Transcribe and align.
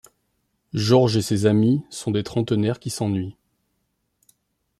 Jorge 0.73 1.17
et 1.17 1.21
ses 1.21 1.45
amis 1.45 1.83
sont 1.91 2.09
des 2.09 2.23
trentenaires 2.23 2.79
qui 2.79 2.89
s'ennuient. 2.89 3.37